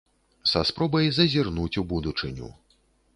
Са 0.51 0.61
спробай 0.69 1.11
зазірнуць 1.17 1.79
у 1.83 1.83
будучыню. 1.91 2.51